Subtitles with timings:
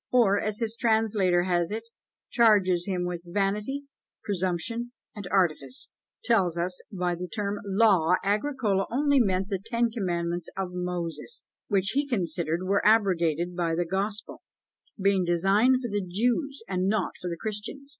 [0.11, 1.87] or, as his translator has it,
[2.31, 3.83] charges him with "vanity,
[4.23, 5.89] presumption, and artifice,"
[6.23, 11.89] tells us by the term "law," Agricola only meant the ten commandments of Moses, which
[11.91, 14.41] he considered were abrogated by the Gospel,
[14.99, 17.89] being designed for the Jews and not for the Christians.